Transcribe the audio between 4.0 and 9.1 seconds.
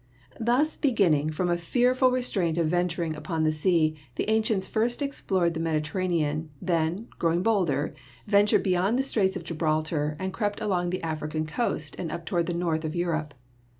the ancients first explored the Mediterranean, then, growing bolder, ventured beyond the